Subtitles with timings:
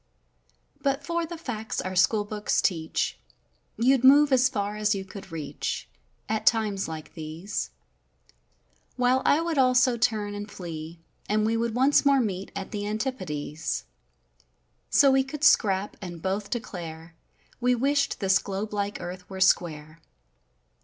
[0.03, 3.19] O' But for the facts our school books teach,
[3.77, 5.87] you'd move as far as you could reach
[6.27, 7.69] At times like these,
[8.95, 12.83] While I would also turn and flee, and we would once more meet at the
[12.87, 13.61] Antipodes.
[13.67, 13.85] S // 'Ilf
[14.89, 17.13] So we could scrap, and both declare
[17.59, 20.01] we wished this globe like earth were square.